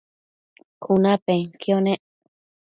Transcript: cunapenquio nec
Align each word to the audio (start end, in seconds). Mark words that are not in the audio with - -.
cunapenquio 0.81 1.77
nec 1.85 2.01